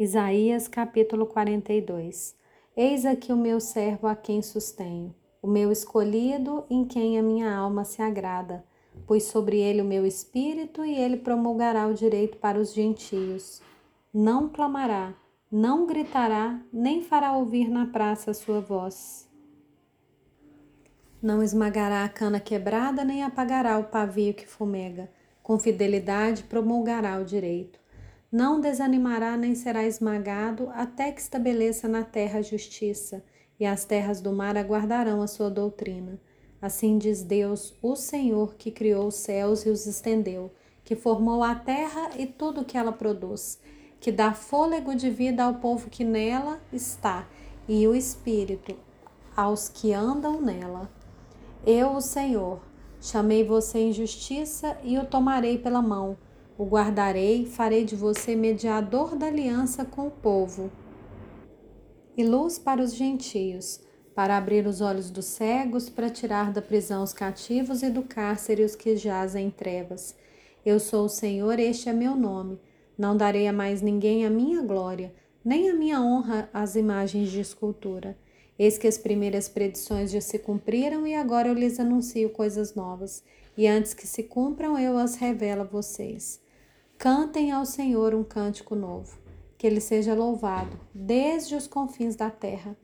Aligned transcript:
Isaías 0.00 0.68
capítulo 0.68 1.26
42 1.26 2.36
Eis 2.76 3.04
aqui 3.04 3.32
o 3.32 3.36
meu 3.36 3.58
servo 3.58 4.06
a 4.06 4.14
quem 4.14 4.40
sustenho, 4.40 5.12
o 5.42 5.48
meu 5.48 5.72
escolhido 5.72 6.64
em 6.70 6.84
quem 6.84 7.18
a 7.18 7.22
minha 7.22 7.52
alma 7.52 7.84
se 7.84 8.00
agrada. 8.00 8.64
Pois 9.08 9.24
sobre 9.24 9.58
ele 9.58 9.82
o 9.82 9.84
meu 9.84 10.06
espírito 10.06 10.84
e 10.84 10.94
ele 10.94 11.16
promulgará 11.16 11.88
o 11.88 11.94
direito 11.94 12.38
para 12.38 12.60
os 12.60 12.72
gentios. 12.72 13.60
Não 14.14 14.48
clamará, 14.48 15.14
não 15.50 15.84
gritará, 15.84 16.62
nem 16.72 17.02
fará 17.02 17.32
ouvir 17.32 17.68
na 17.68 17.86
praça 17.86 18.30
a 18.30 18.34
sua 18.34 18.60
voz. 18.60 19.28
Não 21.20 21.42
esmagará 21.42 22.04
a 22.04 22.08
cana 22.08 22.38
quebrada, 22.38 23.02
nem 23.02 23.24
apagará 23.24 23.76
o 23.78 23.88
pavio 23.88 24.32
que 24.32 24.46
fumega. 24.46 25.10
Com 25.42 25.58
fidelidade 25.58 26.44
promulgará 26.44 27.18
o 27.18 27.24
direito 27.24 27.80
não 28.30 28.60
desanimará 28.60 29.36
nem 29.36 29.54
será 29.54 29.84
esmagado 29.84 30.68
até 30.74 31.10
que 31.10 31.20
estabeleça 31.20 31.88
na 31.88 32.04
terra 32.04 32.40
a 32.40 32.42
justiça, 32.42 33.24
e 33.58 33.64
as 33.64 33.84
terras 33.84 34.20
do 34.20 34.32
mar 34.32 34.56
aguardarão 34.56 35.22
a 35.22 35.26
sua 35.26 35.50
doutrina. 35.50 36.20
Assim 36.60 36.98
diz 36.98 37.22
Deus, 37.22 37.74
o 37.82 37.96
Senhor 37.96 38.54
que 38.54 38.70
criou 38.70 39.06
os 39.06 39.14
céus 39.14 39.64
e 39.64 39.70
os 39.70 39.86
estendeu, 39.86 40.52
que 40.84 40.94
formou 40.94 41.42
a 41.42 41.54
terra 41.54 42.10
e 42.18 42.26
tudo 42.26 42.60
o 42.60 42.64
que 42.64 42.76
ela 42.76 42.92
produz, 42.92 43.60
que 43.98 44.12
dá 44.12 44.32
fôlego 44.32 44.94
de 44.94 45.10
vida 45.10 45.42
ao 45.42 45.54
povo 45.54 45.88
que 45.88 46.04
nela 46.04 46.60
está, 46.72 47.26
e 47.66 47.86
o 47.88 47.94
espírito 47.94 48.76
aos 49.34 49.68
que 49.68 49.92
andam 49.92 50.40
nela. 50.40 50.90
Eu, 51.66 51.94
o 51.94 52.00
Senhor, 52.00 52.60
chamei 53.00 53.44
você 53.44 53.78
em 53.78 53.92
justiça 53.92 54.76
e 54.82 54.98
o 54.98 55.06
tomarei 55.06 55.58
pela 55.58 55.80
mão 55.80 56.16
o 56.58 56.64
guardarei, 56.66 57.46
farei 57.46 57.84
de 57.84 57.94
você 57.94 58.34
mediador 58.34 59.14
da 59.14 59.26
aliança 59.26 59.84
com 59.84 60.08
o 60.08 60.10
povo 60.10 60.70
e 62.16 62.24
luz 62.24 62.58
para 62.58 62.82
os 62.82 62.96
gentios, 62.96 63.80
para 64.12 64.36
abrir 64.36 64.66
os 64.66 64.80
olhos 64.80 65.08
dos 65.08 65.26
cegos, 65.26 65.88
para 65.88 66.10
tirar 66.10 66.52
da 66.52 66.60
prisão 66.60 67.04
os 67.04 67.12
cativos 67.12 67.84
e 67.84 67.88
do 67.88 68.02
cárcere 68.02 68.64
os 68.64 68.74
que 68.74 68.96
jazem 68.96 69.46
em 69.46 69.50
trevas. 69.50 70.16
Eu 70.66 70.80
sou 70.80 71.04
o 71.04 71.08
Senhor, 71.08 71.60
este 71.60 71.88
é 71.88 71.92
meu 71.92 72.16
nome. 72.16 72.58
Não 72.98 73.16
darei 73.16 73.46
a 73.46 73.52
mais 73.52 73.80
ninguém 73.80 74.26
a 74.26 74.30
minha 74.30 74.60
glória, 74.60 75.14
nem 75.44 75.70
a 75.70 75.74
minha 75.74 76.02
honra 76.02 76.50
às 76.52 76.74
imagens 76.74 77.30
de 77.30 77.40
escultura. 77.40 78.18
Eis 78.58 78.76
que 78.76 78.88
as 78.88 78.98
primeiras 78.98 79.48
predições 79.48 80.10
já 80.10 80.20
se 80.20 80.40
cumpriram 80.40 81.06
e 81.06 81.14
agora 81.14 81.46
eu 81.46 81.54
lhes 81.54 81.78
anuncio 81.78 82.30
coisas 82.30 82.74
novas, 82.74 83.22
e 83.56 83.68
antes 83.68 83.94
que 83.94 84.08
se 84.08 84.24
cumpram 84.24 84.76
eu 84.76 84.98
as 84.98 85.14
revelo 85.14 85.60
a 85.60 85.64
vocês. 85.64 86.40
Cantem 86.98 87.52
ao 87.52 87.64
Senhor 87.64 88.12
um 88.12 88.24
cântico 88.24 88.74
novo, 88.74 89.16
que 89.56 89.64
ele 89.64 89.80
seja 89.80 90.14
louvado 90.14 90.76
desde 90.92 91.54
os 91.54 91.68
confins 91.68 92.16
da 92.16 92.28
terra, 92.28 92.76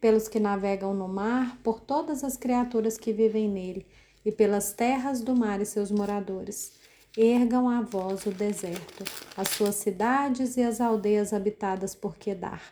pelos 0.00 0.28
que 0.28 0.38
navegam 0.38 0.94
no 0.94 1.08
mar, 1.08 1.58
por 1.64 1.80
todas 1.80 2.22
as 2.22 2.36
criaturas 2.36 2.96
que 2.96 3.12
vivem 3.12 3.48
nele, 3.48 3.84
e 4.24 4.30
pelas 4.30 4.72
terras 4.72 5.20
do 5.20 5.34
mar 5.34 5.60
e 5.60 5.66
seus 5.66 5.90
moradores. 5.90 6.74
Ergam 7.18 7.68
a 7.68 7.82
voz 7.82 8.24
o 8.24 8.30
deserto, 8.30 9.02
as 9.36 9.48
suas 9.48 9.74
cidades 9.74 10.56
e 10.56 10.62
as 10.62 10.80
aldeias 10.80 11.32
habitadas 11.32 11.92
por 11.92 12.16
Quedar. 12.16 12.62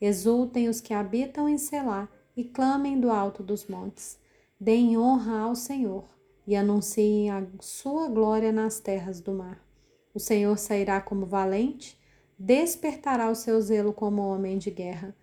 Exultem 0.00 0.68
os 0.68 0.80
que 0.80 0.92
habitam 0.92 1.48
em 1.48 1.58
Selá 1.58 2.08
e 2.36 2.42
clamem 2.42 2.98
do 2.98 3.08
alto 3.08 3.40
dos 3.40 3.68
montes. 3.68 4.18
Deem 4.58 4.98
honra 4.98 5.42
ao 5.42 5.54
Senhor 5.54 6.08
e 6.44 6.56
anunciem 6.56 7.30
a 7.30 7.46
sua 7.60 8.08
glória 8.08 8.50
nas 8.50 8.80
terras 8.80 9.20
do 9.20 9.32
mar. 9.32 9.69
O 10.12 10.18
Senhor 10.18 10.58
sairá 10.58 11.00
como 11.00 11.24
valente, 11.24 11.98
despertará 12.38 13.30
o 13.30 13.34
seu 13.34 13.60
zelo 13.60 13.92
como 13.92 14.22
homem 14.22 14.58
de 14.58 14.70
guerra. 14.70 15.14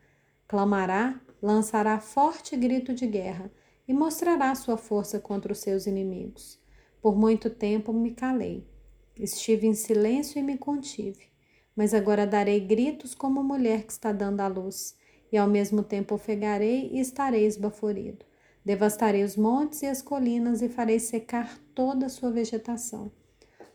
Clamará, 0.47 1.19
lançará 1.41 1.99
forte 1.99 2.55
grito 2.55 2.93
de 2.93 3.05
guerra 3.05 3.51
e 3.87 3.93
mostrará 3.93 4.53
sua 4.55 4.77
força 4.77 5.19
contra 5.19 5.51
os 5.51 5.59
seus 5.59 5.87
inimigos. 5.87 6.59
Por 7.01 7.17
muito 7.17 7.49
tempo 7.49 7.91
me 7.91 8.11
calei. 8.11 8.65
Estive 9.15 9.67
em 9.67 9.73
silêncio 9.73 10.39
e 10.39 10.43
me 10.43 10.57
contive. 10.57 11.27
Mas 11.75 11.93
agora 11.93 12.25
darei 12.25 12.59
gritos 12.59 13.13
como 13.13 13.43
mulher 13.43 13.83
que 13.83 13.91
está 13.91 14.11
dando 14.11 14.41
à 14.41 14.47
luz, 14.47 14.95
e 15.31 15.37
ao 15.37 15.47
mesmo 15.47 15.83
tempo 15.83 16.15
ofegarei 16.15 16.89
e 16.91 16.99
estarei 16.99 17.45
esbaforido. 17.45 18.25
Devastarei 18.63 19.23
os 19.23 19.35
montes 19.35 19.81
e 19.81 19.85
as 19.85 20.01
colinas 20.01 20.61
e 20.61 20.69
farei 20.69 20.99
secar 20.99 21.57
toda 21.75 22.05
a 22.05 22.09
sua 22.09 22.31
vegetação. 22.31 23.11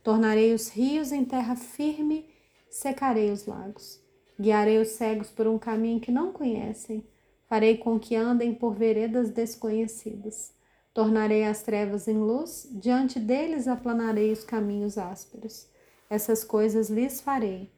Tornarei 0.03 0.53
os 0.53 0.69
rios 0.69 1.13
em 1.13 1.25
terra 1.25 1.55
firme, 1.55 2.29
secarei 2.69 3.31
os 3.31 3.47
lagos. 3.47 4.01
Guiarei 4.41 4.79
os 4.79 4.89
cegos 4.89 5.31
por 5.31 5.47
um 5.47 5.59
caminho 5.59 6.01
que 6.01 6.11
não 6.11 6.33
conhecem. 6.33 7.07
Farei 7.49 7.77
com 7.77 8.01
que 8.01 8.17
andem 8.17 8.55
por 8.55 8.75
veredas 8.75 9.31
desconhecidas. 9.31 10.53
Tornarei 10.93 11.45
as 11.45 11.63
trevas 11.63 12.09
em 12.09 12.19
luz, 12.19 12.69
diante 12.73 13.21
deles 13.21 13.69
aplanarei 13.69 14.33
os 14.33 14.43
caminhos 14.43 14.99
ásperos. 14.99 15.69
Essas 16.11 16.45
coisas 16.45 16.91
lhes 16.91 17.21
farei 17.21 17.71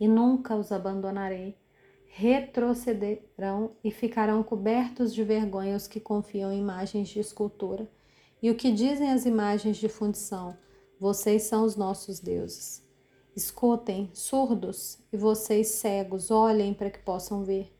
e 0.00 0.06
nunca 0.06 0.54
os 0.54 0.70
abandonarei. 0.70 1.56
Retrocederão 2.06 3.72
e 3.84 3.90
ficarão 3.90 4.42
cobertos 4.42 5.14
de 5.14 5.22
vergonha 5.22 5.76
os 5.76 5.86
que 5.86 6.00
confiam 6.00 6.52
em 6.52 6.60
imagens 6.60 7.08
de 7.08 7.20
escultura. 7.20 7.88
E 8.42 8.50
o 8.50 8.54
que 8.54 8.72
dizem 8.72 9.10
as 9.10 9.24
imagens 9.24 9.76
de 9.76 9.88
fundição? 9.88 10.56
Vocês 11.00 11.44
são 11.44 11.64
os 11.64 11.76
nossos 11.76 12.18
deuses. 12.18 12.82
Escutem, 13.36 14.10
surdos, 14.12 14.98
e 15.12 15.16
vocês 15.16 15.68
cegos, 15.68 16.28
olhem 16.28 16.74
para 16.74 16.90
que 16.90 16.98
possam 16.98 17.44
ver. 17.44 17.72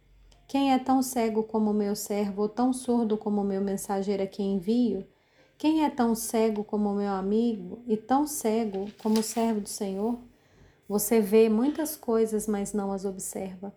Quem 0.47 0.73
é 0.73 0.79
tão 0.79 1.03
cego 1.03 1.43
como 1.43 1.73
o 1.73 1.75
meu 1.75 1.97
servo, 1.97 2.43
ou 2.43 2.49
tão 2.49 2.73
surdo 2.73 3.19
como 3.19 3.41
o 3.41 3.45
meu 3.45 3.61
mensageiro 3.61 4.23
a 4.23 4.27
quem 4.27 4.55
envio? 4.55 5.05
Quem 5.59 5.85
é 5.85 5.91
tão 5.91 6.15
cego 6.15 6.63
como 6.63 6.91
o 6.91 6.95
meu 6.95 7.11
amigo, 7.11 7.83
e 7.89 7.97
tão 7.97 8.25
cego 8.25 8.87
como 9.03 9.19
o 9.19 9.23
servo 9.25 9.63
do 9.63 9.69
Senhor? 9.69 10.21
Você 10.89 11.21
vê 11.21 11.49
muitas 11.49 11.97
coisas, 11.97 12.47
mas 12.47 12.73
não 12.73 12.93
as 12.93 13.05
observa. 13.05 13.75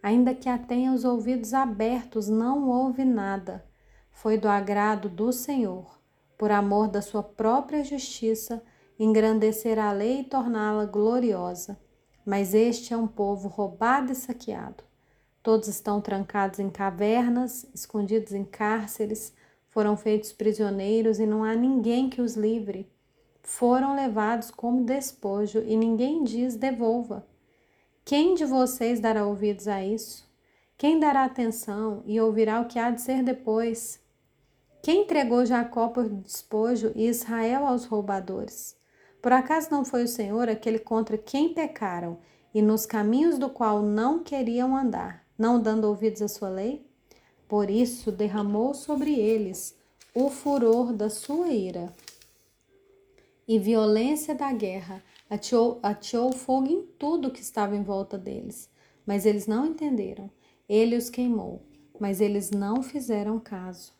Ainda 0.00 0.34
que 0.34 0.48
a 0.48 0.56
tenha 0.56 0.92
os 0.92 1.04
ouvidos 1.04 1.52
abertos, 1.52 2.28
não 2.28 2.68
ouve 2.68 3.04
nada. 3.04 3.64
Foi 4.12 4.38
do 4.38 4.46
agrado 4.46 5.08
do 5.08 5.32
Senhor, 5.32 5.98
por 6.38 6.52
amor 6.52 6.86
da 6.86 7.02
sua 7.02 7.24
própria 7.24 7.82
justiça, 7.82 8.62
engrandecer 8.98 9.78
a 9.78 9.92
lei 9.92 10.20
e 10.20 10.24
torná-la 10.24 10.84
gloriosa. 10.84 11.78
Mas 12.24 12.54
este 12.54 12.94
é 12.94 12.96
um 12.96 13.06
povo 13.06 13.48
roubado 13.48 14.12
e 14.12 14.14
saqueado. 14.14 14.82
Todos 15.42 15.68
estão 15.68 16.00
trancados 16.00 16.58
em 16.58 16.70
cavernas, 16.70 17.66
escondidos 17.74 18.32
em 18.32 18.44
cárceres, 18.44 19.34
foram 19.68 19.96
feitos 19.96 20.32
prisioneiros 20.32 21.18
e 21.18 21.26
não 21.26 21.42
há 21.42 21.54
ninguém 21.54 22.08
que 22.08 22.22
os 22.22 22.36
livre. 22.36 22.88
Foram 23.42 23.94
levados 23.94 24.50
como 24.50 24.84
despojo 24.84 25.58
e 25.66 25.76
ninguém 25.76 26.24
diz 26.24 26.56
devolva. 26.56 27.26
Quem 28.04 28.34
de 28.34 28.44
vocês 28.44 29.00
dará 29.00 29.26
ouvidos 29.26 29.66
a 29.66 29.84
isso? 29.84 30.26
Quem 30.78 30.98
dará 31.00 31.24
atenção 31.24 32.02
e 32.06 32.20
ouvirá 32.20 32.60
o 32.60 32.66
que 32.66 32.78
há 32.78 32.90
de 32.90 33.00
ser 33.00 33.22
depois? 33.22 34.00
Quem 34.82 35.02
entregou 35.02 35.44
Jacó 35.44 35.88
por 35.88 36.08
despojo 36.08 36.92
e 36.94 37.08
Israel 37.08 37.66
aos 37.66 37.84
roubadores? 37.84 38.76
Por 39.24 39.32
acaso 39.32 39.68
não 39.70 39.86
foi 39.86 40.04
o 40.04 40.06
Senhor 40.06 40.50
aquele 40.50 40.78
contra 40.78 41.16
quem 41.16 41.54
pecaram 41.54 42.18
e 42.52 42.60
nos 42.60 42.84
caminhos 42.84 43.38
do 43.38 43.48
qual 43.48 43.80
não 43.82 44.22
queriam 44.22 44.76
andar, 44.76 45.24
não 45.38 45.58
dando 45.58 45.86
ouvidos 45.86 46.20
à 46.20 46.28
sua 46.28 46.50
lei? 46.50 46.86
Por 47.48 47.70
isso 47.70 48.12
derramou 48.12 48.74
sobre 48.74 49.18
eles 49.18 49.74
o 50.14 50.28
furor 50.28 50.92
da 50.92 51.08
sua 51.08 51.48
ira 51.48 51.90
e 53.48 53.58
violência 53.58 54.34
da 54.34 54.52
guerra, 54.52 55.02
atiou, 55.30 55.80
atiou 55.82 56.30
fogo 56.30 56.66
em 56.66 56.82
tudo 56.82 57.30
que 57.30 57.40
estava 57.40 57.74
em 57.74 57.82
volta 57.82 58.18
deles. 58.18 58.68
Mas 59.06 59.24
eles 59.24 59.46
não 59.46 59.64
entenderam. 59.64 60.30
Ele 60.68 60.98
os 60.98 61.08
queimou, 61.08 61.62
mas 61.98 62.20
eles 62.20 62.50
não 62.50 62.82
fizeram 62.82 63.40
caso. 63.40 63.90